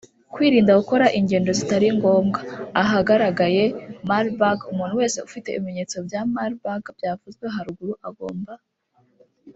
Kwirinda 0.33 0.79
gukora 0.79 1.05
ingendo 1.19 1.49
zitari 1.59 1.87
ngombwa 1.97 2.39
ahagaragaye 2.81 3.63
Marburg; 4.09 4.59
Umuntu 4.73 4.93
wese 5.01 5.17
ufite 5.27 5.47
ibimenyetso 5.51 5.95
bya 6.07 6.21
Marburg 6.33 6.83
byavuzwe 6.97 7.45
haruguru 7.55 7.93
agomba 8.07 8.53